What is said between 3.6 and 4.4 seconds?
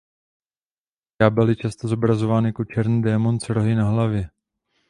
na hlavě.